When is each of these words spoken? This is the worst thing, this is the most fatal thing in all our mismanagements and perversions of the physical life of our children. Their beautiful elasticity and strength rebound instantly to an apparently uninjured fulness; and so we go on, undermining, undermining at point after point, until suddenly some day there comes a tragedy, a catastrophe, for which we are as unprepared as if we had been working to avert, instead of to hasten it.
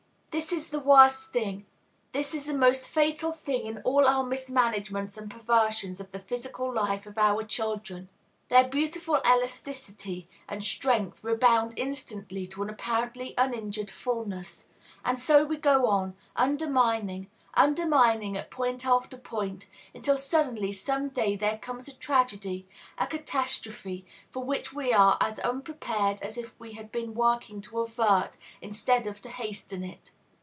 This 0.41 0.53
is 0.53 0.69
the 0.69 0.79
worst 0.79 1.33
thing, 1.33 1.65
this 2.13 2.33
is 2.33 2.45
the 2.45 2.53
most 2.53 2.87
fatal 2.89 3.33
thing 3.33 3.65
in 3.65 3.79
all 3.81 4.07
our 4.07 4.23
mismanagements 4.23 5.17
and 5.17 5.29
perversions 5.29 5.99
of 5.99 6.13
the 6.13 6.19
physical 6.21 6.73
life 6.73 7.05
of 7.05 7.17
our 7.17 7.43
children. 7.43 8.07
Their 8.47 8.69
beautiful 8.69 9.19
elasticity 9.25 10.29
and 10.47 10.63
strength 10.63 11.21
rebound 11.21 11.73
instantly 11.75 12.47
to 12.47 12.63
an 12.63 12.69
apparently 12.69 13.33
uninjured 13.37 13.91
fulness; 13.91 14.67
and 15.03 15.19
so 15.19 15.43
we 15.43 15.57
go 15.57 15.87
on, 15.87 16.15
undermining, 16.37 17.29
undermining 17.53 18.37
at 18.37 18.49
point 18.49 18.85
after 18.85 19.17
point, 19.17 19.69
until 19.93 20.17
suddenly 20.17 20.71
some 20.71 21.09
day 21.09 21.35
there 21.35 21.57
comes 21.57 21.89
a 21.89 21.93
tragedy, 21.93 22.65
a 22.97 23.05
catastrophe, 23.05 24.05
for 24.31 24.41
which 24.45 24.71
we 24.71 24.93
are 24.93 25.17
as 25.19 25.39
unprepared 25.39 26.21
as 26.21 26.37
if 26.37 26.57
we 26.57 26.71
had 26.73 26.89
been 26.89 27.13
working 27.13 27.59
to 27.59 27.81
avert, 27.81 28.37
instead 28.61 29.05
of 29.05 29.19
to 29.19 29.27
hasten 29.27 29.83
it. 29.83 30.11